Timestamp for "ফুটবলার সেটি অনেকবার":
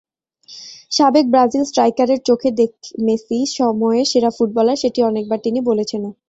4.37-5.39